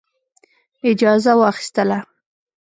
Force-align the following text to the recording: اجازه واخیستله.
اجازه 0.91 1.31
واخیستله. 1.41 1.99